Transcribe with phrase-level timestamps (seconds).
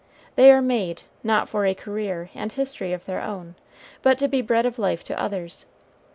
[0.35, 3.53] They are made, not for a career and history of their own,
[4.01, 5.67] but to be bread of life to others.